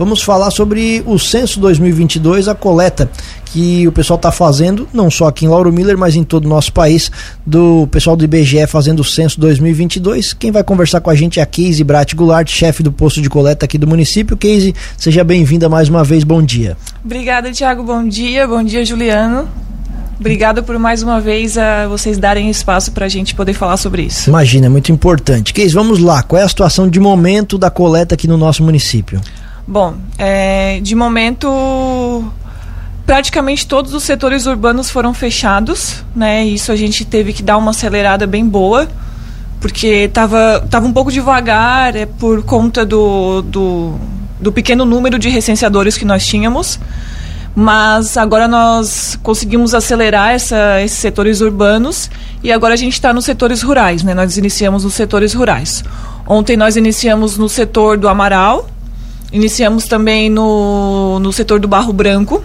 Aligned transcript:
Vamos 0.00 0.22
falar 0.22 0.52
sobre 0.52 1.02
o 1.06 1.18
censo 1.18 1.58
2022, 1.58 2.46
a 2.46 2.54
coleta 2.54 3.10
que 3.46 3.84
o 3.84 3.90
pessoal 3.90 4.14
está 4.16 4.30
fazendo, 4.30 4.86
não 4.94 5.10
só 5.10 5.26
aqui 5.26 5.44
em 5.44 5.48
Lauro 5.48 5.72
Miller, 5.72 5.98
mas 5.98 6.14
em 6.14 6.22
todo 6.22 6.44
o 6.44 6.48
nosso 6.48 6.72
país, 6.72 7.10
do 7.44 7.84
pessoal 7.88 8.14
do 8.14 8.22
IBGE 8.22 8.64
fazendo 8.68 9.00
o 9.00 9.04
censo 9.04 9.40
2022. 9.40 10.34
Quem 10.34 10.52
vai 10.52 10.62
conversar 10.62 11.00
com 11.00 11.10
a 11.10 11.16
gente 11.16 11.40
é 11.40 11.42
a 11.42 11.46
Keise 11.46 11.82
Brat 11.82 12.14
Goulart, 12.14 12.48
chefe 12.48 12.80
do 12.80 12.92
posto 12.92 13.20
de 13.20 13.28
coleta 13.28 13.64
aqui 13.64 13.76
do 13.76 13.88
município. 13.88 14.36
Keise, 14.36 14.72
seja 14.96 15.24
bem-vinda 15.24 15.68
mais 15.68 15.88
uma 15.88 16.04
vez, 16.04 16.22
bom 16.22 16.40
dia. 16.40 16.76
Obrigada, 17.04 17.50
Tiago, 17.50 17.82
bom 17.82 18.06
dia, 18.06 18.46
bom 18.46 18.62
dia, 18.62 18.84
Juliano. 18.84 19.48
Obrigada 20.20 20.62
por 20.62 20.78
mais 20.78 21.02
uma 21.02 21.20
vez 21.20 21.58
a 21.58 21.88
vocês 21.88 22.18
darem 22.18 22.48
espaço 22.48 22.92
para 22.92 23.06
a 23.06 23.08
gente 23.08 23.34
poder 23.34 23.52
falar 23.52 23.76
sobre 23.76 24.02
isso. 24.02 24.30
Imagina, 24.30 24.66
é 24.66 24.68
muito 24.68 24.92
importante. 24.92 25.52
Keise, 25.52 25.74
vamos 25.74 25.98
lá, 25.98 26.22
qual 26.22 26.40
é 26.40 26.44
a 26.44 26.48
situação 26.48 26.88
de 26.88 27.00
momento 27.00 27.58
da 27.58 27.68
coleta 27.68 28.14
aqui 28.14 28.28
no 28.28 28.36
nosso 28.36 28.62
município? 28.62 29.20
Bom, 29.70 29.96
é, 30.16 30.80
de 30.80 30.94
momento 30.94 32.24
praticamente 33.04 33.66
todos 33.66 33.92
os 33.92 34.02
setores 34.02 34.46
urbanos 34.46 34.88
foram 34.88 35.12
fechados, 35.12 36.02
né? 36.16 36.42
Isso 36.42 36.72
a 36.72 36.76
gente 36.76 37.04
teve 37.04 37.34
que 37.34 37.42
dar 37.42 37.58
uma 37.58 37.72
acelerada 37.72 38.26
bem 38.26 38.46
boa, 38.46 38.88
porque 39.60 39.86
estava 39.86 40.66
tava 40.70 40.86
um 40.86 40.92
pouco 40.92 41.12
devagar 41.12 41.94
é, 41.94 42.06
por 42.06 42.42
conta 42.44 42.86
do, 42.86 43.42
do, 43.42 43.94
do 44.40 44.50
pequeno 44.50 44.86
número 44.86 45.18
de 45.18 45.28
recenseadores 45.28 45.98
que 45.98 46.04
nós 46.06 46.26
tínhamos. 46.26 46.80
Mas 47.54 48.16
agora 48.16 48.48
nós 48.48 49.18
conseguimos 49.22 49.74
acelerar 49.74 50.30
essa, 50.30 50.80
esses 50.80 50.96
setores 50.96 51.42
urbanos 51.42 52.10
e 52.42 52.50
agora 52.50 52.72
a 52.72 52.76
gente 52.76 52.94
está 52.94 53.12
nos 53.12 53.26
setores 53.26 53.60
rurais, 53.60 54.02
né? 54.02 54.14
Nós 54.14 54.38
iniciamos 54.38 54.82
nos 54.82 54.94
setores 54.94 55.34
rurais. 55.34 55.84
Ontem 56.26 56.56
nós 56.56 56.74
iniciamos 56.74 57.36
no 57.36 57.50
setor 57.50 57.98
do 57.98 58.08
Amaral, 58.08 58.66
Iniciamos 59.32 59.86
também 59.86 60.30
no, 60.30 61.18
no 61.20 61.32
setor 61.32 61.60
do 61.60 61.68
Barro 61.68 61.92
Branco. 61.92 62.42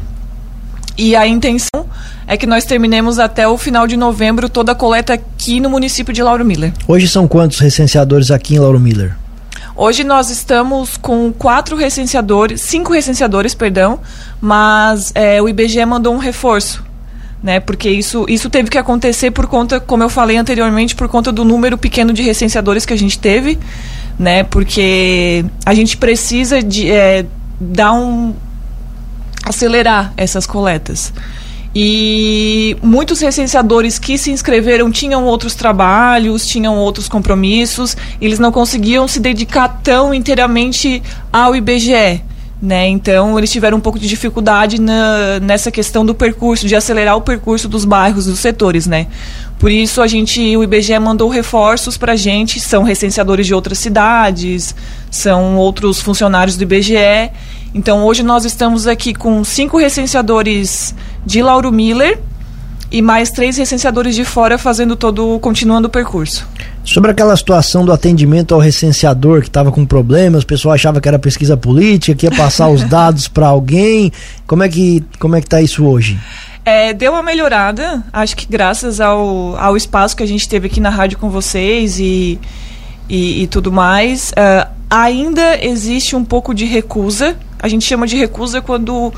E 0.98 1.16
a 1.16 1.26
intenção 1.26 1.88
é 2.28 2.38
que 2.38 2.46
nós 2.46 2.66
terminemos 2.66 3.18
até 3.18 3.48
o 3.48 3.58
final 3.58 3.88
de 3.88 3.98
novembro 3.98 4.48
toda 4.48 4.74
a 4.74 4.76
coleta 4.76 5.14
aqui 5.14 5.60
no 5.60 5.70
município 5.70 6.14
de 6.14 6.22
Lauro 6.22 6.46
Miller. 6.46 6.72
Hoje 6.88 7.08
são 7.08 7.28
quantos 7.28 7.60
recenseadores 7.60 8.30
aqui 8.30 8.56
em 8.56 8.60
Lauro 8.60 8.80
Miller? 8.80 9.16
Hoje 9.76 10.04
nós 10.04 10.30
estamos 10.30 10.96
com 10.96 11.34
quatro 11.34 11.76
recenseadores, 11.76 12.62
cinco 12.62 12.94
recenseadores, 12.94 13.56
perdão, 13.56 14.00
mas 14.40 15.12
é, 15.16 15.42
o 15.42 15.50
IBGE 15.50 15.84
mandou 15.84 16.14
um 16.14 16.20
reforço, 16.20 16.84
né? 17.42 17.60
Porque 17.60 17.90
isso, 17.90 18.24
isso 18.30 18.52
teve 18.52 18.70
que 18.70 18.78
acontecer 18.78 19.32
por 19.32 19.48
conta, 19.48 19.80
como 19.80 20.04
eu 20.04 20.10
falei 20.10 20.38
anteriormente, 20.38 20.96
por 20.96 21.08
conta 21.08 21.32
do 21.32 21.44
número 21.44 21.76
pequeno 21.76 22.14
de 22.14 22.22
recenseadores 22.22 22.86
que 22.86 22.94
a 22.94 22.98
gente 22.98 23.18
teve 23.18 23.58
né? 24.18 24.44
Porque 24.44 25.46
a 25.66 25.74
gente 25.74 25.98
precisa 25.98 26.62
de 26.62 26.90
é, 26.90 27.26
dar 27.60 27.94
um 27.94 28.34
acelerar 29.44 30.14
essas 30.16 30.48
coletas. 30.48 31.14
E 31.76 32.78
muitos 32.84 33.20
recenseadores 33.20 33.98
que 33.98 34.16
se 34.18 34.30
inscreveram 34.32 34.92
tinham 34.92 35.26
outros 35.26 35.56
trabalhos, 35.56 36.46
tinham 36.46 36.78
outros 36.78 37.10
compromissos, 37.10 37.98
eles 38.22 38.38
não 38.38 38.52
conseguiam 38.52 39.08
se 39.08 39.20
dedicar 39.20 39.82
tão 39.84 40.14
inteiramente 40.14 41.02
ao 41.32 41.56
IBGE. 41.56 42.22
Né? 42.62 42.88
Então 42.88 43.38
eles 43.38 43.52
tiveram 43.52 43.78
um 43.78 43.82
pouco 43.82 44.00
de 44.00 44.08
dificuldade 44.08 44.80
na, 44.80 45.40
nessa 45.42 45.70
questão 45.70 46.06
do 46.06 46.16
percurso, 46.16 46.66
de 46.66 46.76
acelerar 46.76 47.18
o 47.18 47.22
percurso 47.22 47.68
dos 47.68 47.84
bairros, 47.84 48.26
dos 48.26 48.40
setores, 48.40 48.88
né? 48.88 49.08
Por 49.64 49.72
isso 49.72 50.02
a 50.02 50.08
gente, 50.08 50.58
o 50.58 50.62
IBGE 50.62 51.00
mandou 51.00 51.30
reforços 51.30 51.96
para 51.96 52.12
a 52.12 52.16
gente, 52.18 52.60
são 52.60 52.84
recenseadores 52.84 53.48
de 53.48 53.54
outras 53.54 53.80
cidades, 53.80 54.76
são 55.10 55.56
outros 55.56 56.02
funcionários 56.02 56.58
do 56.58 56.64
IBGE. 56.64 57.32
Então 57.74 58.04
hoje 58.04 58.24
nós 58.24 58.44
estamos 58.44 58.88
aqui 58.88 59.14
com 59.14 59.42
cinco 59.46 59.78
recenseadores 59.78 60.94
de 61.26 61.42
Lauro 61.42 61.72
Miller 61.72 62.20
e 62.92 63.02
mais 63.02 63.32
três 63.32 63.56
recenseadores 63.56 64.16
de 64.16 64.26
fora 64.26 64.58
fazendo 64.58 64.98
todo, 64.98 65.40
continuando 65.40 65.88
o 65.88 65.90
percurso. 65.90 66.46
Sobre 66.84 67.12
aquela 67.12 67.38
situação 67.38 67.86
do 67.86 67.94
atendimento 67.94 68.54
ao 68.54 68.60
recenseador 68.60 69.40
que 69.40 69.48
estava 69.48 69.72
com 69.72 69.86
problemas, 69.86 70.44
o 70.44 70.46
pessoal 70.46 70.74
achava 70.74 71.00
que 71.00 71.08
era 71.08 71.18
pesquisa 71.18 71.56
política, 71.56 72.14
que 72.18 72.26
ia 72.26 72.36
passar 72.36 72.68
os 72.68 72.84
dados 72.90 73.30
para 73.30 73.48
alguém. 73.48 74.12
Como 74.46 74.62
é 74.62 74.68
que 74.68 75.02
como 75.18 75.38
é 75.38 75.42
que 75.42 75.48
tá 75.48 75.62
isso 75.62 75.86
hoje? 75.86 76.20
É, 76.66 76.94
deu 76.94 77.12
uma 77.12 77.22
melhorada, 77.22 78.02
acho 78.14 78.38
que 78.38 78.46
graças 78.50 79.02
ao, 79.02 79.58
ao 79.58 79.76
espaço 79.76 80.16
que 80.16 80.24
a 80.24 80.26
gente 80.26 80.48
teve 80.48 80.68
aqui 80.68 80.80
na 80.80 80.90
rádio 80.90 81.18
com 81.18 81.30
vocês 81.30 82.00
e, 82.00 82.40
e, 83.10 83.44
e 83.44 83.48
tudo 83.48 83.70
mais. 83.70 84.32
Uh, 84.32 84.70
ainda 84.90 85.62
existe 85.62 86.16
um 86.16 86.24
pouco 86.24 86.54
de 86.54 86.64
recusa. 86.64 87.36
A 87.60 87.68
gente 87.68 87.84
chama 87.84 88.08
de 88.08 88.16
recusa 88.16 88.62
quando, 88.62 89.14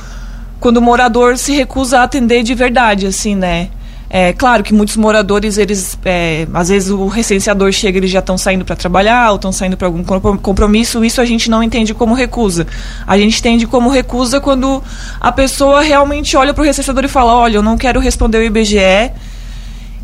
quando 0.60 0.78
o 0.78 0.82
morador 0.82 1.38
se 1.38 1.54
recusa 1.54 2.00
a 2.00 2.04
atender 2.04 2.42
de 2.42 2.56
verdade, 2.56 3.06
assim, 3.06 3.36
né? 3.36 3.70
É 4.10 4.34
claro 4.34 4.64
que 4.64 4.74
muitos 4.74 4.96
moradores, 4.98 5.58
eles, 5.58 5.98
é, 6.06 6.48
às 6.54 6.70
vezes 6.70 6.90
o 6.90 7.08
recenseador 7.08 7.72
chega, 7.72 7.98
eles 7.98 8.12
já 8.12 8.20
estão 8.20 8.38
saindo 8.38 8.64
para 8.64 8.76
trabalhar 8.76 9.32
ou 9.32 9.36
estão 9.38 9.52
saindo 9.52 9.76
para 9.76 9.88
algum 9.88 10.04
compromisso. 10.04 11.04
Isso 11.04 11.20
a 11.20 11.26
gente 11.26 11.50
não 11.50 11.64
entende 11.64 11.94
como 11.94 12.14
recusa. 12.14 12.68
A 13.08 13.18
gente 13.18 13.40
entende 13.40 13.66
como 13.66 13.90
recusa 13.90 14.40
quando 14.40 14.84
a 15.20 15.32
pessoa 15.32 15.82
realmente 15.82 16.38
olha 16.38 16.54
para 16.54 16.62
o 16.62 16.66
recenseador 16.66 17.04
e 17.04 17.08
fala: 17.08 17.36
Olha, 17.36 17.58
eu 17.58 17.64
não 17.64 17.78
quero 17.78 18.00
responder 18.00 18.38
o 18.38 18.44
IBGE. 18.44 19.12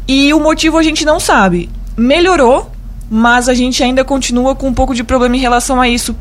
E 0.08 0.34
o 0.34 0.40
motivo 0.40 0.78
a 0.78 0.84
gente 0.84 1.06
não 1.06 1.20
sabe. 1.20 1.70
Melhorou, 1.96 2.72
mas 3.10 3.48
a 3.48 3.54
gente 3.54 3.84
ainda 3.84 4.04
continua 4.04 4.56
com 4.56 4.68
um 4.68 4.74
pouco 4.74 4.96
de 4.96 5.04
problema 5.04 5.38
em 5.38 5.40
relação 5.40 5.80
a 5.80 5.88
isso, 5.88 6.16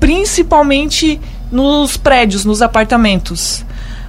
principalmente 0.00 1.20
nos 1.52 1.96
prédios, 1.96 2.44
nos 2.44 2.62
apartamentos 2.62 3.65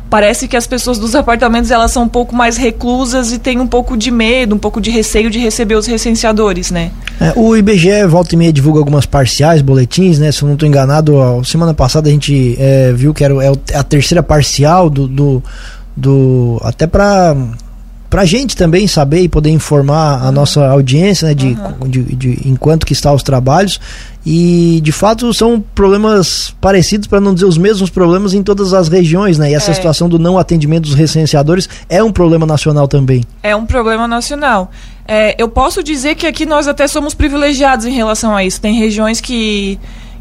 parece 0.10 0.48
que 0.48 0.56
as 0.56 0.66
pessoas 0.66 0.98
dos 0.98 1.16
apartamentos 1.16 1.72
elas 1.72 1.92
são 1.92 2.04
um 2.04 2.08
pouco 2.08 2.36
mais 2.36 2.58
reclusas 2.58 3.32
e 3.32 3.40
têm 3.40 3.60
um 3.60 3.68
pouco 3.68 3.98
de 3.98 4.12
medo, 4.12 4.56
um 4.56 4.60
pouco 4.60 4.80
de 4.80 4.90
receio 4.90 5.30
de 5.30 5.40
receber 5.40 5.76
os 5.76 5.86
recenseadores, 5.86 6.72
né? 6.72 6.92
É, 7.20 7.34
o 7.36 7.56
IBGE 7.56 8.06
volta 8.08 8.36
e 8.36 8.38
meia 8.38 8.54
divulga 8.54 8.80
algumas 8.80 9.06
parciais, 9.06 9.62
boletins, 9.62 10.20
né? 10.20 10.32
Se 10.32 10.42
eu 10.42 10.48
não 10.48 10.54
estou 10.54 10.68
enganado, 10.68 11.22
a 11.22 11.44
semana 11.44 11.74
passada 11.74 12.10
a 12.10 12.12
gente 12.12 12.56
é, 12.60 12.94
viu 12.94 13.14
que 13.14 13.24
era 13.24 13.34
é 13.44 13.52
a 13.78 13.84
terceira 13.84 14.24
parcial 14.24 14.90
do, 14.90 15.08
do, 15.08 15.44
do 15.96 16.60
até 16.64 16.88
para 16.88 17.36
para 18.10 18.22
a 18.22 18.26
gente 18.26 18.56
também 18.56 18.88
saber 18.88 19.22
e 19.22 19.30
poder 19.30 19.50
informar 19.50 20.24
a 20.24 20.32
nossa 20.32 20.66
audiência, 20.68 21.28
né, 21.28 21.34
de, 21.34 21.48
uhum. 21.48 21.90
de, 21.90 22.04
de, 22.04 22.16
de, 22.16 22.48
enquanto 22.48 22.86
que 22.86 22.94
está 22.94 23.12
os 23.12 23.24
trabalhos. 23.24 23.80
E 24.26 24.82
de 24.84 24.92
fato 24.92 25.34
são 25.34 25.64
problemas 25.74 26.54
parecidos, 26.60 27.08
para 27.08 27.22
não 27.22 27.34
dizer 27.34 27.46
os 27.46 27.58
mesmos 27.58 27.90
problemas 27.90 28.34
em 28.34 28.44
todas 28.44 28.74
as 28.74 28.90
regiões, 28.90 29.38
né? 29.38 29.52
E 29.52 29.54
essa 29.54 29.72
é. 29.72 29.74
situação 29.74 30.10
do 30.10 30.20
não 30.20 30.38
atendimento 30.38 30.84
dos 30.84 30.96
recenseadores 30.96 31.70
é 31.88 32.04
um 32.04 32.12
problema 32.12 32.46
nacional 32.46 32.88
também. 32.88 33.24
É 33.42 33.56
um 33.56 33.66
problema 33.66 34.06
nacional. 34.08 34.70
É, 35.08 35.42
eu 35.42 35.48
posso 35.48 35.82
dizer 35.82 36.16
que 36.16 36.28
aqui 36.28 36.46
nós 36.46 36.68
até 36.68 36.88
somos 36.88 37.14
privilegiados 37.14 37.86
em 37.86 37.94
relação 37.94 38.36
a 38.36 38.44
isso. 38.44 38.60
Tem 38.60 38.78
regiões 38.78 39.22
que, 39.22 39.80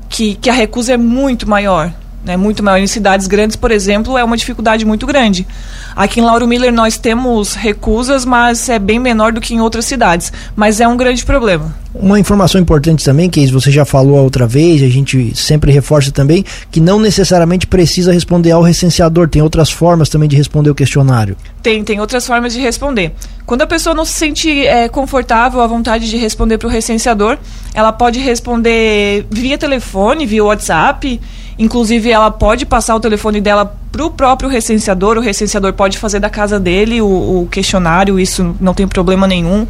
que, 0.08 0.36
que 0.36 0.48
a 0.48 0.53
recusa 0.53 0.92
é 0.92 0.97
muito 0.97 1.48
maior 1.48 1.92
né, 2.26 2.37
muito 2.37 2.62
maior. 2.62 2.78
Em 2.78 2.87
cidades 2.87 3.28
grandes, 3.28 3.56
por 3.56 3.70
exemplo, 3.70 4.19
é 4.19 4.25
uma 4.25 4.37
dificuldade 4.37 4.84
muito 4.84 5.06
grande. 5.06 5.47
Aqui 5.94 6.20
em 6.20 6.25
Lauro 6.25 6.47
Miller 6.47 6.72
nós 6.72 6.98
temos 6.98 7.54
recusas, 7.54 8.25
mas 8.25 8.69
é 8.69 8.78
bem 8.78 8.98
menor 8.98 9.32
do 9.32 9.41
que 9.41 9.54
em 9.54 9.60
outras 9.60 9.84
cidades. 9.84 10.32
Mas 10.54 10.81
é 10.81 10.88
um 10.88 10.97
grande 10.97 11.25
problema. 11.25 11.85
Uma 12.00 12.18
informação 12.20 12.60
importante 12.60 13.04
também, 13.04 13.28
que 13.30 13.46
você 13.50 13.70
já 13.70 13.84
falou 13.84 14.18
a 14.18 14.22
outra 14.22 14.46
vez, 14.46 14.82
a 14.82 14.88
gente 14.88 15.34
sempre 15.34 15.72
reforça 15.72 16.10
também, 16.10 16.44
que 16.70 16.80
não 16.80 16.98
necessariamente 16.98 17.66
precisa 17.66 18.12
responder 18.12 18.50
ao 18.50 18.62
recenseador, 18.62 19.28
tem 19.28 19.42
outras 19.42 19.70
formas 19.70 20.08
também 20.08 20.28
de 20.28 20.36
responder 20.36 20.70
o 20.70 20.74
questionário. 20.74 21.36
Tem, 21.62 21.82
tem 21.82 22.00
outras 22.00 22.26
formas 22.26 22.52
de 22.52 22.60
responder. 22.60 23.12
Quando 23.44 23.62
a 23.62 23.66
pessoa 23.66 23.94
não 23.94 24.04
se 24.04 24.12
sente 24.12 24.66
é, 24.66 24.88
confortável 24.88 25.60
à 25.60 25.66
vontade 25.66 26.08
de 26.08 26.16
responder 26.16 26.58
para 26.58 26.68
o 26.68 26.70
recenseador, 26.70 27.38
ela 27.74 27.92
pode 27.92 28.18
responder 28.18 29.26
via 29.30 29.56
telefone, 29.56 30.26
via 30.26 30.44
WhatsApp 30.44 31.20
Inclusive, 31.58 32.10
ela 32.10 32.30
pode 32.30 32.66
passar 32.66 32.94
o 32.94 33.00
telefone 33.00 33.41
dela 33.41 33.74
para 33.91 34.04
o 34.04 34.10
próprio 34.10 34.48
recenseador, 34.48 35.16
o 35.16 35.21
recenseador 35.21 35.72
pode 35.72 35.98
fazer 35.98 36.21
da 36.21 36.28
casa 36.28 36.60
dele 36.60 37.00
o, 37.00 37.06
o, 37.06 37.48
questionário, 37.50 38.21
isso 38.21 38.54
não 38.60 38.74
tem 38.74 38.86
problema 38.86 39.27
nenhum. 39.27 39.66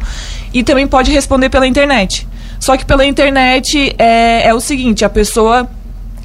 E 0.53 0.63
também 0.63 0.87
pode 0.87 1.11
responder 1.11 1.49
pela 1.49 1.65
internet. 1.65 2.27
Só 2.59 2.75
que 2.75 2.85
pela 2.85 3.05
internet 3.05 3.95
é, 3.97 4.47
é 4.47 4.53
o 4.53 4.59
seguinte: 4.59 5.05
a 5.05 5.09
pessoa 5.09 5.69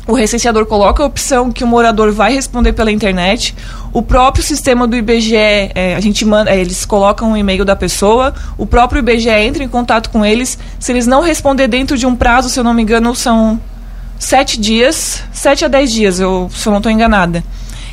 o 0.07 0.15
recenseador 0.15 0.67
coloca 0.67 1.03
a 1.03 1.07
opção 1.07 1.53
que 1.53 1.63
o 1.63 1.67
morador 1.67 2.11
vai 2.11 2.33
responder 2.33 2.73
pela 2.73 2.91
internet. 2.91 3.55
O 3.93 4.03
próprio 4.03 4.43
sistema 4.43 4.87
do 4.87 4.97
IBGE, 4.97 5.37
é, 5.37 5.95
a 5.97 6.01
gente 6.01 6.25
manda, 6.25 6.51
é, 6.51 6.61
eles 6.61 6.85
colocam 6.85 7.29
o 7.29 7.33
um 7.33 7.37
e-mail 7.37 7.65
da 7.65 7.77
pessoa, 7.77 8.35
o 8.59 8.67
próprio 8.67 8.99
IBGE 8.99 9.31
entra 9.31 9.63
em 9.63 9.69
contato 9.69 10.11
com 10.11 10.25
eles. 10.25 10.59
Se 10.81 10.91
eles 10.91 11.07
não 11.07 11.23
responder 11.23 11.69
dentro 11.69 11.97
de 11.97 12.05
um 12.05 12.17
prazo, 12.17 12.49
se 12.49 12.59
eu 12.59 12.65
não 12.65 12.75
me 12.75 12.83
engano, 12.83 13.15
são 13.15 13.61
sete 14.19 14.59
dias, 14.59 15.23
sete 15.33 15.65
a 15.65 15.69
dez 15.69 15.93
dias, 15.93 16.19
eu, 16.19 16.51
se 16.53 16.67
eu 16.67 16.73
não 16.73 16.79
estou 16.79 16.91
enganada. 16.91 17.45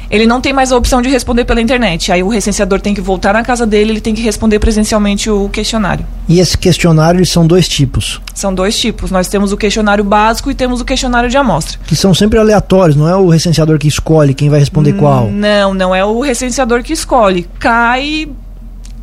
Ele 0.10 0.26
não 0.26 0.42
tem 0.42 0.52
mais 0.52 0.72
a 0.72 0.78
opção 0.78 1.02
de 1.02 1.10
responder 1.10 1.46
pela 1.46 1.62
internet. 1.62 2.12
Aí 2.12 2.24
o 2.24 2.30
recenseador 2.30 2.82
tem 2.82 2.94
que 2.94 3.02
voltar 3.02 3.34
na 3.34 3.44
casa 3.44 3.66
dele, 3.66 3.92
ele 3.92 4.02
tem 4.02 4.16
que 4.16 4.22
responder 4.22 4.60
presencialmente 4.60 5.30
o 5.30 5.48
questionário. 5.50 6.06
E 6.28 6.40
esse 6.40 6.58
questionário 6.58 7.24
são 7.26 7.46
dois 7.46 7.68
tipos? 7.68 8.20
São 8.34 8.54
dois 8.54 8.78
tipos. 8.78 9.12
Nós 9.12 9.28
temos 9.28 9.52
o 9.52 9.58
questionário 9.58 10.04
básico 10.04 10.50
e 10.50 10.56
temos 10.56 10.82
o 10.82 10.86
questionário 10.86 11.30
de 11.30 11.38
amostra. 11.38 11.80
Que 11.86 11.96
são 11.96 12.14
sempre 12.14 12.40
aleatórios, 12.40 12.96
não 12.96 13.08
é 13.08 13.16
o 13.16 13.30
recenseador 13.30 13.78
que 13.78 13.88
escolhe 13.88 14.34
quem 14.34 14.50
vai 14.50 14.60
responder 14.60 14.94
hum, 14.94 14.98
qual? 14.98 15.30
Não, 15.30 15.74
não 15.74 15.94
é 15.94 16.04
o 16.04 16.20
recenseador 16.22 16.82
que 16.82 16.94
escolhe. 16.94 17.48
Cai, 17.60 18.30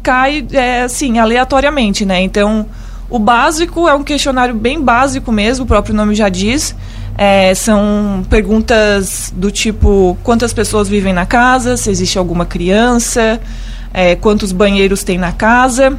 cai 0.03 0.45
é, 0.53 0.83
assim, 0.83 1.19
aleatoriamente, 1.19 2.05
né? 2.05 2.21
Então, 2.21 2.67
o 3.09 3.19
básico 3.19 3.87
é 3.87 3.95
um 3.95 4.03
questionário 4.03 4.55
bem 4.55 4.81
básico 4.81 5.31
mesmo, 5.31 5.65
o 5.65 5.69
próprio 5.69 5.95
nome 5.95 6.15
já 6.15 6.29
diz. 6.29 6.75
É, 7.19 7.55
são 7.55 8.25
perguntas 8.29 9.33
do 9.35 9.51
tipo 9.51 10.19
quantas 10.23 10.53
pessoas 10.53 10.87
vivem 10.87 11.15
na 11.15 11.25
casa, 11.25 11.77
se 11.77 11.91
existe 11.91 12.19
alguma 12.19 12.45
criança, 12.45 13.41
é, 13.95 14.15
quantos 14.15 14.53
banheiros 14.53 15.03
tem 15.03 15.17
na 15.17 15.33
casa, 15.33 15.99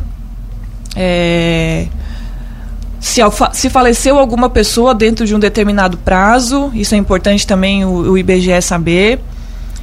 é, 0.95 1.87
se, 2.99 3.21
se, 3.53 3.69
faleceu 3.69 4.19
alguma 4.19 4.49
pessoa 4.49 4.93
dentro 4.93 5.25
de 5.25 5.33
um 5.33 5.39
determinado 5.39 5.97
prazo, 5.97 6.71
isso 6.73 6.93
é 6.93 6.97
importante 6.97 7.47
também 7.47 7.85
o, 7.85 8.11
o 8.11 8.17
IBGE 8.17 8.61
saber. 8.61 9.19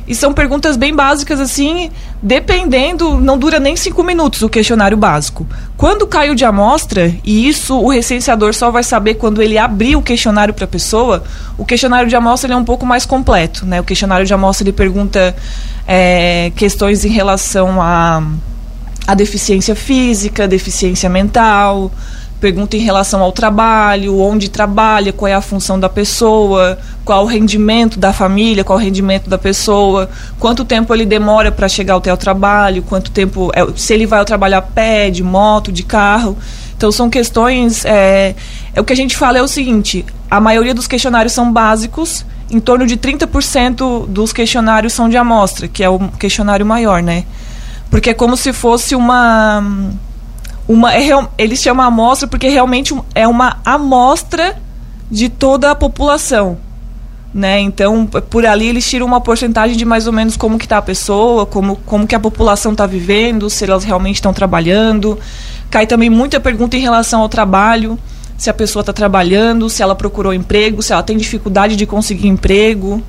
E 0.06 0.14
são 0.14 0.32
perguntas 0.34 0.76
bem 0.76 0.94
básicas, 0.94 1.40
assim, 1.40 1.90
dependendo, 2.22 3.18
não 3.18 3.38
dura 3.38 3.58
nem 3.58 3.74
cinco 3.74 4.02
minutos 4.02 4.42
o 4.42 4.48
questionário 4.48 4.96
básico. 4.96 5.46
Quando 5.76 6.06
caiu 6.06 6.34
de 6.34 6.44
amostra, 6.44 7.14
e 7.24 7.48
isso 7.48 7.78
o 7.78 7.88
recenseador 7.88 8.52
só 8.52 8.70
vai 8.70 8.82
saber 8.82 9.14
quando 9.14 9.40
ele 9.40 9.56
abrir 9.56 9.96
o 9.96 10.02
questionário 10.02 10.52
para 10.52 10.64
a 10.64 10.68
pessoa, 10.68 11.24
o 11.56 11.64
questionário 11.64 12.08
de 12.08 12.16
amostra 12.16 12.52
é 12.52 12.56
um 12.56 12.64
pouco 12.64 12.84
mais 12.84 13.06
completo. 13.06 13.64
Né? 13.64 13.80
O 13.80 13.84
questionário 13.84 14.26
de 14.26 14.34
amostra 14.34 14.64
ele 14.64 14.72
pergunta 14.72 15.34
é, 15.86 16.52
questões 16.54 17.04
em 17.04 17.10
relação 17.10 17.80
a, 17.80 18.22
a 19.06 19.14
deficiência 19.14 19.74
física, 19.74 20.46
deficiência 20.46 21.08
mental, 21.08 21.90
pergunta 22.44 22.76
em 22.76 22.81
relação 22.81 23.23
ao 23.23 23.32
trabalho, 23.32 24.20
onde 24.20 24.50
trabalha, 24.50 25.14
qual 25.14 25.26
é 25.26 25.32
a 25.32 25.41
função 25.41 25.81
da 25.81 25.88
pessoa, 25.88 26.79
qual 27.02 27.25
o 27.25 27.26
rendimento 27.26 27.99
da 27.99 28.12
família, 28.12 28.62
qual 28.62 28.79
o 28.79 28.82
rendimento 28.82 29.31
da 29.31 29.38
pessoa, 29.38 30.11
quanto 30.38 30.62
tempo 30.62 30.93
ele 30.93 31.06
demora 31.06 31.50
para 31.50 31.67
chegar 31.70 31.96
até 31.96 32.12
o 32.12 32.19
trabalho, 32.19 32.82
quanto 32.82 33.11
tempo, 33.11 33.50
é, 33.55 33.67
se 33.75 33.94
ele 33.94 34.05
vai 34.05 34.19
ao 34.19 34.26
trabalho 34.26 34.58
a 34.58 34.61
pé, 34.61 35.08
de 35.08 35.23
moto, 35.23 35.73
de 35.73 35.82
carro. 35.82 36.37
Então 36.76 36.93
são 36.93 37.08
questões. 37.08 37.87
É, 37.87 38.35
é 38.75 38.79
o 38.79 38.85
que 38.85 38.93
a 38.93 38.97
gente 38.97 39.17
fala 39.17 39.38
é 39.38 39.43
o 39.43 39.49
seguinte: 39.49 40.05
a 40.31 40.38
maioria 40.38 40.75
dos 40.75 40.87
questionários 40.87 41.32
são 41.32 41.50
básicos, 41.50 42.26
em 42.50 42.61
torno 42.61 42.87
de 42.87 42.99
30% 42.99 44.06
dos 44.06 44.35
questionários 44.35 44.93
são 44.93 45.08
de 45.08 45.17
amostra, 45.17 45.67
que 45.67 45.82
é 45.82 45.88
o 45.88 45.99
questionário 46.19 46.67
maior, 46.67 47.02
né? 47.02 47.25
Porque 47.88 48.11
é 48.11 48.14
como 48.14 48.37
se 48.37 48.52
fosse 48.52 48.94
uma 48.94 49.64
uma 50.66 50.94
é, 50.94 51.11
eles 51.37 51.61
chamam 51.61 51.84
amostra 51.84 52.26
porque 52.26 52.49
realmente 52.49 52.94
é 53.14 53.28
uma 53.28 53.58
amostra 53.64 54.56
de 55.11 55.28
toda 55.28 55.70
a 55.70 55.75
população. 55.75 56.58
Né? 57.32 57.61
Então, 57.61 58.06
por 58.06 58.46
ali 58.46 58.69
eles 58.69 58.88
tiram 58.88 59.06
uma 59.06 59.20
porcentagem 59.20 59.76
de 59.76 59.84
mais 59.84 60.06
ou 60.06 60.12
menos 60.12 60.37
como 60.37 60.56
que 60.56 60.66
está 60.66 60.78
a 60.78 60.82
pessoa, 60.82 61.44
como, 61.44 61.76
como 61.84 62.06
que 62.06 62.14
a 62.14 62.20
população 62.20 62.72
está 62.72 62.87
vivendo, 62.87 63.50
se 63.50 63.64
elas 63.64 63.82
realmente 63.82 64.16
estão 64.16 64.32
trabalhando. 64.32 65.19
Cai 65.69 65.87
também 65.87 66.08
muita 66.08 66.38
pergunta 66.38 66.76
em 66.76 66.81
relação 66.81 67.20
ao 67.20 67.28
trabalho, 67.28 67.99
se 68.38 68.49
a 68.49 68.55
pessoa 68.55 68.82
está 68.82 68.93
trabalhando, 68.93 69.69
se 69.69 69.82
ela 69.82 69.96
procurou 69.96 70.32
emprego, 70.32 70.81
se 70.81 70.93
ela 70.93 71.02
tem 71.02 71.16
dificuldade 71.16 71.75
de 71.75 71.84
conseguir 71.87 72.28
emprego. 72.28 73.02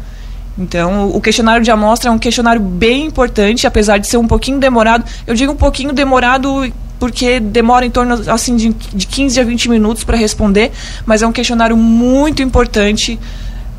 Então, 0.58 1.10
o 1.10 1.22
questionário 1.22 1.64
de 1.64 1.70
amostra 1.70 2.10
é 2.10 2.12
um 2.12 2.18
questionário 2.18 2.62
bem 2.62 3.06
importante, 3.06 3.68
apesar 3.68 4.00
de 4.00 4.08
ser 4.08 4.18
um 4.18 4.28
pouquinho 4.28 4.58
demorado. 4.58 5.04
Eu 5.28 5.36
digo 5.36 5.52
um 5.52 5.58
pouquinho 5.58 5.94
demorado 5.94 6.66
porque 7.00 7.40
demora 7.40 7.86
em 7.86 7.92
torno 7.92 8.22
assim 8.32 8.56
de, 8.56 8.70
de 8.74 9.08
15 9.08 9.40
a 9.40 9.44
20 9.44 9.70
minutos 9.70 10.04
para 10.04 10.18
responder, 10.18 10.72
mas 11.06 11.22
é 11.22 11.28
um 11.28 11.32
questionário 11.32 11.76
muito 11.76 12.42
importante 12.42 13.20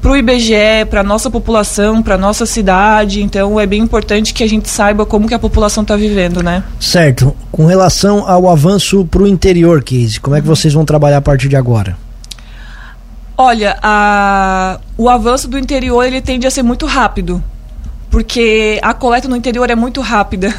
para 0.00 0.12
o 0.12 0.16
IBGE, 0.16 0.84
para 0.88 1.00
a 1.00 1.02
nossa 1.02 1.28
população, 1.28 2.02
para 2.02 2.14
a 2.14 2.18
nossa 2.18 2.46
cidade. 2.46 3.22
Então 3.22 3.58
é 3.58 3.66
bem 3.66 3.82
importante 3.82 4.32
que 4.32 4.44
a 4.44 4.48
gente 4.48 4.68
saiba 4.68 5.04
como 5.04 5.26
que 5.26 5.34
a 5.34 5.38
população 5.38 5.82
está 5.82 5.96
vivendo, 5.96 6.42
né? 6.42 6.62
Certo. 6.78 7.34
Com 7.50 7.66
relação 7.66 8.28
ao 8.28 8.48
avanço 8.48 9.04
para 9.04 9.22
o 9.22 9.26
interior, 9.26 9.82
Casey, 9.82 10.20
como 10.20 10.36
é 10.36 10.40
que 10.40 10.46
vocês 10.46 10.72
vão 10.72 10.84
trabalhar 10.84 11.18
a 11.18 11.22
partir 11.22 11.48
de 11.48 11.56
agora? 11.56 11.96
Olha, 13.36 13.76
a, 13.82 14.80
o 14.96 15.10
avanço 15.10 15.48
do 15.48 15.58
interior 15.58 16.04
ele 16.04 16.20
tende 16.20 16.46
a 16.46 16.50
ser 16.50 16.62
muito 16.62 16.86
rápido, 16.86 17.42
porque 18.10 18.78
a 18.80 18.94
coleta 18.94 19.28
no 19.28 19.36
interior 19.36 19.68
é 19.68 19.74
muito 19.74 20.00
rápida. 20.00 20.54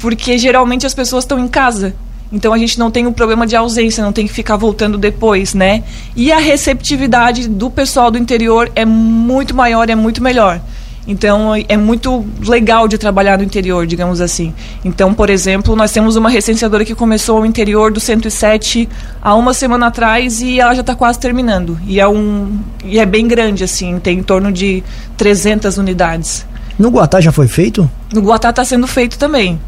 Porque 0.00 0.36
geralmente 0.38 0.86
as 0.86 0.94
pessoas 0.94 1.24
estão 1.24 1.38
em 1.38 1.46
casa. 1.46 1.94
Então 2.32 2.52
a 2.52 2.58
gente 2.58 2.78
não 2.78 2.90
tem 2.90 3.06
um 3.06 3.12
problema 3.12 3.46
de 3.46 3.56
ausência, 3.56 4.04
não 4.04 4.12
tem 4.12 4.26
que 4.26 4.32
ficar 4.32 4.56
voltando 4.56 4.96
depois, 4.96 5.52
né? 5.52 5.82
E 6.14 6.30
a 6.30 6.38
receptividade 6.38 7.48
do 7.48 7.70
pessoal 7.70 8.10
do 8.10 8.18
interior 8.18 8.70
é 8.74 8.84
muito 8.84 9.54
maior, 9.54 9.88
é 9.90 9.94
muito 9.94 10.22
melhor. 10.22 10.60
Então 11.08 11.50
é 11.68 11.76
muito 11.76 12.24
legal 12.46 12.86
de 12.86 12.96
trabalhar 12.96 13.38
no 13.38 13.42
interior, 13.42 13.84
digamos 13.84 14.20
assim. 14.20 14.54
Então, 14.84 15.12
por 15.12 15.28
exemplo, 15.28 15.74
nós 15.74 15.90
temos 15.90 16.14
uma 16.14 16.30
recenseadora 16.30 16.84
que 16.84 16.94
começou 16.94 17.40
no 17.40 17.46
interior 17.46 17.90
do 17.90 17.98
107 17.98 18.88
há 19.20 19.34
uma 19.34 19.52
semana 19.52 19.86
atrás 19.86 20.40
e 20.40 20.60
ela 20.60 20.72
já 20.72 20.82
está 20.82 20.94
quase 20.94 21.18
terminando. 21.18 21.80
E 21.84 21.98
é 21.98 22.06
um 22.06 22.60
e 22.84 23.00
é 23.00 23.06
bem 23.06 23.26
grande 23.26 23.64
assim, 23.64 23.98
tem 23.98 24.18
em 24.18 24.22
torno 24.22 24.52
de 24.52 24.84
300 25.16 25.78
unidades. 25.78 26.46
No 26.78 26.90
Guatá 26.90 27.20
já 27.20 27.32
foi 27.32 27.48
feito? 27.48 27.90
No 28.12 28.20
Guatá 28.20 28.50
está 28.50 28.64
sendo 28.64 28.86
feito 28.86 29.18
também. 29.18 29.58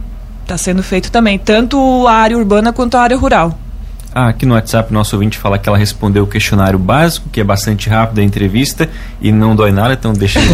Está 0.43 0.59
sendo 0.59 0.83
feito 0.83 1.11
também, 1.11 1.39
tanto 1.39 2.07
a 2.07 2.13
área 2.13 2.37
urbana 2.37 2.73
quanto 2.73 2.97
a 2.97 3.03
área 3.03 3.17
rural. 3.17 3.59
Ah, 4.15 4.29
aqui 4.29 4.45
no 4.45 4.55
WhatsApp, 4.55 4.93
nosso 4.93 5.17
ouvinte 5.17 5.39
fala 5.39 5.59
que 5.59 5.67
ela 5.67 5.79
respondeu 5.79 6.25
o 6.25 6.27
questionário 6.27 6.79
básico, 6.79 7.31
que 7.31 7.41
é 7.41 7.45
bastante 7.45 7.89
rápido 7.89 8.21
a 8.21 8.23
entrevista 8.23 8.89
e 9.23 9.33
não 9.33 9.57
dói 9.57 9.73
nada, 9.73 9.95
então 9.95 10.13
deixa 10.13 10.39
eu 10.39 10.45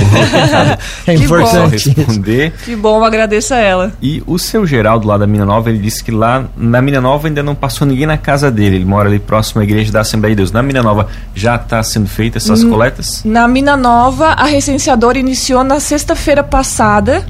É 1.08 1.14
importante 1.14 1.90
responder. 1.90 2.52
Que 2.64 2.76
bom, 2.76 3.02
agradeço 3.02 3.54
a 3.54 3.56
ela. 3.56 3.92
E 4.00 4.22
o 4.26 4.38
seu 4.38 4.64
Geraldo, 4.64 5.08
lá 5.08 5.18
da 5.18 5.26
Mina 5.26 5.44
Nova, 5.44 5.70
ele 5.70 5.80
disse 5.80 6.04
que 6.04 6.12
lá 6.12 6.44
na 6.56 6.80
Mina 6.80 7.00
Nova 7.00 7.26
ainda 7.26 7.42
não 7.42 7.54
passou 7.54 7.84
ninguém 7.84 8.06
na 8.06 8.16
casa 8.16 8.48
dele. 8.48 8.76
Ele 8.76 8.84
mora 8.84 9.08
ali 9.08 9.18
próximo 9.18 9.60
à 9.60 9.64
igreja 9.64 9.90
da 9.90 10.00
Assembleia 10.00 10.36
de 10.36 10.36
Deus. 10.36 10.52
Na 10.52 10.62
Mina 10.62 10.82
Nova 10.82 11.08
já 11.34 11.56
está 11.56 11.82
sendo 11.82 12.06
feita 12.06 12.38
essas 12.38 12.62
hum, 12.62 12.70
coletas? 12.70 13.22
Na 13.24 13.48
Mina 13.48 13.76
Nova, 13.76 14.28
a 14.28 14.44
recenseadora 14.44 15.18
iniciou 15.18 15.64
na 15.64 15.80
sexta-feira 15.80 16.44
passada. 16.44 17.26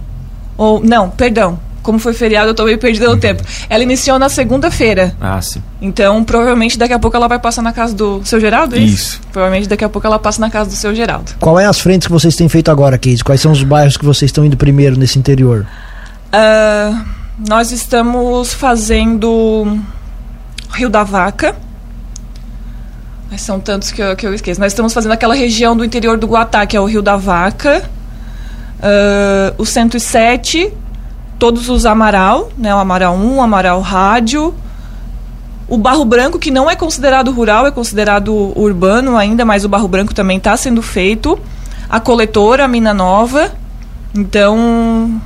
Ou, 0.58 0.82
não, 0.84 1.08
perdão, 1.08 1.58
como 1.88 1.98
foi 1.98 2.12
feriado, 2.12 2.50
eu 2.50 2.54
tô 2.54 2.64
meio 2.64 2.76
perdida 2.76 3.06
no 3.06 3.12
uhum. 3.12 3.18
tempo. 3.18 3.42
Ela 3.66 3.82
iniciou 3.82 4.18
na 4.18 4.28
segunda-feira. 4.28 5.16
Ah, 5.18 5.40
sim. 5.40 5.62
Então, 5.80 6.22
provavelmente 6.22 6.78
daqui 6.78 6.92
a 6.92 6.98
pouco 6.98 7.16
ela 7.16 7.26
vai 7.26 7.38
passar 7.38 7.62
na 7.62 7.72
casa 7.72 7.94
do 7.94 8.20
seu 8.26 8.38
Geraldo, 8.38 8.76
é 8.76 8.80
isso? 8.80 8.94
isso? 8.94 9.20
Provavelmente 9.32 9.66
daqui 9.66 9.82
a 9.82 9.88
pouco 9.88 10.06
ela 10.06 10.18
passa 10.18 10.38
na 10.38 10.50
casa 10.50 10.68
do 10.68 10.76
seu 10.76 10.94
Geraldo. 10.94 11.32
Qual 11.40 11.58
é 11.58 11.64
as 11.64 11.80
frentes 11.80 12.06
que 12.06 12.12
vocês 12.12 12.36
têm 12.36 12.46
feito 12.46 12.70
agora, 12.70 12.98
Keise? 12.98 13.24
Quais 13.24 13.40
são 13.40 13.52
os 13.52 13.62
bairros 13.62 13.96
que 13.96 14.04
vocês 14.04 14.28
estão 14.28 14.44
indo 14.44 14.54
primeiro 14.54 14.98
nesse 14.98 15.18
interior? 15.18 15.66
Uh, 16.26 17.02
nós 17.48 17.72
estamos 17.72 18.52
fazendo 18.52 19.78
Rio 20.70 20.90
da 20.90 21.04
Vaca. 21.04 21.56
Mas 23.30 23.40
são 23.40 23.58
tantos 23.58 23.92
que 23.92 24.02
eu, 24.02 24.14
que 24.14 24.26
eu 24.26 24.34
esqueço. 24.34 24.60
Nós 24.60 24.72
estamos 24.74 24.92
fazendo 24.92 25.12
aquela 25.12 25.34
região 25.34 25.74
do 25.74 25.86
interior 25.86 26.18
do 26.18 26.26
Guatá, 26.26 26.66
que 26.66 26.76
é 26.76 26.80
o 26.80 26.84
Rio 26.84 27.00
da 27.00 27.16
Vaca. 27.16 27.82
Uh, 28.78 29.54
o 29.56 29.64
107 29.64 30.70
todos 31.38 31.68
os 31.68 31.86
Amaral, 31.86 32.50
né, 32.58 32.74
o 32.74 32.78
Amaral 32.78 33.14
1, 33.14 33.36
o 33.36 33.40
Amaral 33.40 33.80
Rádio, 33.80 34.54
o 35.68 35.76
Barro 35.76 36.04
Branco, 36.04 36.38
que 36.38 36.50
não 36.50 36.68
é 36.68 36.74
considerado 36.74 37.30
rural, 37.30 37.66
é 37.66 37.70
considerado 37.70 38.52
urbano 38.58 39.16
ainda, 39.16 39.44
mas 39.44 39.64
o 39.64 39.68
Barro 39.68 39.86
Branco 39.86 40.14
também 40.14 40.38
está 40.38 40.56
sendo 40.56 40.82
feito, 40.82 41.38
a 41.88 42.00
coletora, 42.00 42.64
a 42.64 42.68
Mina 42.68 42.92
Nova, 42.92 43.52
então 44.14 45.20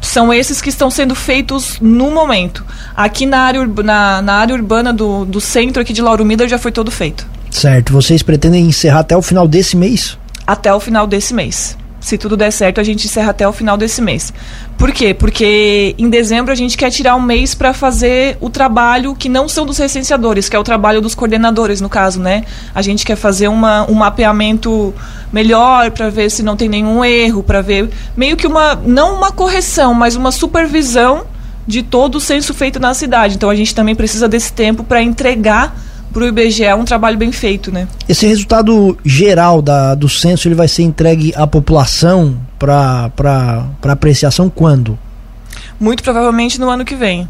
são 0.00 0.32
esses 0.32 0.60
que 0.60 0.68
estão 0.68 0.90
sendo 0.90 1.14
feitos 1.14 1.78
no 1.80 2.10
momento. 2.10 2.64
Aqui 2.94 3.24
na 3.24 3.38
área, 3.38 3.66
na, 3.66 4.22
na 4.22 4.34
área 4.34 4.54
urbana 4.54 4.92
do, 4.92 5.24
do 5.24 5.40
centro 5.40 5.80
aqui 5.80 5.92
de 5.92 6.02
Lauro 6.02 6.24
Miller 6.24 6.48
já 6.48 6.58
foi 6.58 6.72
todo 6.72 6.90
feito. 6.90 7.26
Certo, 7.50 7.92
vocês 7.92 8.22
pretendem 8.22 8.66
encerrar 8.66 9.00
até 9.00 9.16
o 9.16 9.22
final 9.22 9.48
desse 9.48 9.76
mês? 9.76 10.18
Até 10.46 10.72
o 10.74 10.80
final 10.80 11.06
desse 11.06 11.32
mês 11.32 11.76
se 12.06 12.16
tudo 12.16 12.36
der 12.36 12.52
certo, 12.52 12.80
a 12.80 12.84
gente 12.84 13.04
encerra 13.04 13.30
até 13.30 13.48
o 13.48 13.52
final 13.52 13.76
desse 13.76 14.00
mês. 14.00 14.32
Por 14.78 14.92
quê? 14.92 15.12
Porque 15.12 15.92
em 15.98 16.08
dezembro 16.08 16.52
a 16.52 16.54
gente 16.54 16.76
quer 16.76 16.88
tirar 16.88 17.16
um 17.16 17.20
mês 17.20 17.52
para 17.52 17.74
fazer 17.74 18.38
o 18.40 18.48
trabalho 18.48 19.12
que 19.12 19.28
não 19.28 19.48
são 19.48 19.66
dos 19.66 19.76
recenseadores, 19.76 20.48
que 20.48 20.54
é 20.54 20.58
o 20.58 20.62
trabalho 20.62 21.00
dos 21.00 21.16
coordenadores, 21.16 21.80
no 21.80 21.88
caso, 21.88 22.20
né? 22.20 22.44
A 22.72 22.80
gente 22.80 23.04
quer 23.04 23.16
fazer 23.16 23.48
uma, 23.48 23.90
um 23.90 23.94
mapeamento 23.94 24.94
melhor 25.32 25.90
para 25.90 26.08
ver 26.08 26.30
se 26.30 26.44
não 26.44 26.56
tem 26.56 26.68
nenhum 26.68 27.04
erro, 27.04 27.42
para 27.42 27.60
ver 27.60 27.90
meio 28.16 28.36
que 28.36 28.46
uma, 28.46 28.76
não 28.76 29.16
uma 29.16 29.32
correção, 29.32 29.92
mas 29.92 30.14
uma 30.14 30.30
supervisão 30.30 31.26
de 31.66 31.82
todo 31.82 32.18
o 32.18 32.20
censo 32.20 32.54
feito 32.54 32.78
na 32.78 32.94
cidade. 32.94 33.34
Então 33.34 33.50
a 33.50 33.56
gente 33.56 33.74
também 33.74 33.96
precisa 33.96 34.28
desse 34.28 34.52
tempo 34.52 34.84
para 34.84 35.02
entregar 35.02 35.76
para 36.16 36.24
o 36.24 36.28
IBGE 36.28 36.64
é 36.64 36.74
um 36.74 36.86
trabalho 36.86 37.18
bem 37.18 37.30
feito, 37.30 37.70
né? 37.70 37.86
Esse 38.08 38.26
resultado 38.26 38.96
geral 39.04 39.60
da, 39.60 39.94
do 39.94 40.08
censo 40.08 40.48
ele 40.48 40.54
vai 40.54 40.66
ser 40.66 40.82
entregue 40.82 41.30
à 41.36 41.46
população 41.46 42.40
para 42.58 43.12
apreciação 43.82 44.48
quando? 44.48 44.98
Muito 45.78 46.02
provavelmente 46.02 46.58
no 46.58 46.70
ano 46.70 46.86
que 46.86 46.94
vem 46.94 47.28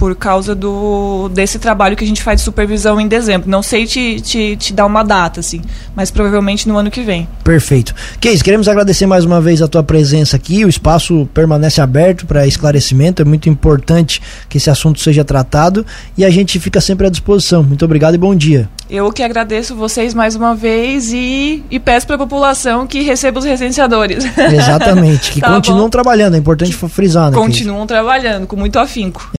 por 0.00 0.16
causa 0.16 0.54
do 0.54 1.28
desse 1.28 1.58
trabalho 1.58 1.94
que 1.94 2.02
a 2.02 2.06
gente 2.06 2.22
faz 2.22 2.40
de 2.40 2.44
supervisão 2.44 2.98
em 2.98 3.06
dezembro. 3.06 3.50
Não 3.50 3.62
sei 3.62 3.84
te, 3.84 4.18
te, 4.22 4.56
te 4.56 4.72
dar 4.72 4.86
uma 4.86 5.02
data, 5.02 5.40
assim, 5.40 5.60
mas 5.94 6.10
provavelmente 6.10 6.66
no 6.66 6.78
ano 6.78 6.90
que 6.90 7.02
vem. 7.02 7.28
Perfeito. 7.44 7.94
Keis, 8.18 8.40
queremos 8.40 8.66
agradecer 8.66 9.04
mais 9.04 9.26
uma 9.26 9.42
vez 9.42 9.60
a 9.60 9.68
tua 9.68 9.82
presença 9.82 10.36
aqui. 10.36 10.64
O 10.64 10.70
espaço 10.70 11.28
permanece 11.34 11.82
aberto 11.82 12.24
para 12.24 12.46
esclarecimento. 12.46 13.20
É 13.20 13.26
muito 13.26 13.50
importante 13.50 14.22
que 14.48 14.56
esse 14.56 14.70
assunto 14.70 14.98
seja 15.00 15.22
tratado 15.22 15.84
e 16.16 16.24
a 16.24 16.30
gente 16.30 16.58
fica 16.58 16.80
sempre 16.80 17.06
à 17.06 17.10
disposição. 17.10 17.62
Muito 17.62 17.84
obrigado 17.84 18.14
e 18.14 18.18
bom 18.18 18.34
dia. 18.34 18.70
Eu 18.88 19.12
que 19.12 19.22
agradeço 19.22 19.76
vocês 19.76 20.14
mais 20.14 20.34
uma 20.34 20.54
vez 20.54 21.12
e, 21.12 21.62
e 21.70 21.78
peço 21.78 22.06
para 22.06 22.16
a 22.16 22.18
população 22.18 22.86
que 22.86 23.02
receba 23.02 23.38
os 23.38 23.44
recenseadores. 23.44 24.24
Exatamente, 24.36 25.32
que 25.32 25.40
tá 25.42 25.52
continuam 25.52 25.84
bom. 25.84 25.90
trabalhando, 25.90 26.36
é 26.36 26.38
importante 26.38 26.72
frisar, 26.72 27.30
né? 27.30 27.36
Continuam 27.36 27.86
trabalhando 27.86 28.46
com 28.46 28.56
muito 28.56 28.78
afinco. 28.78 29.28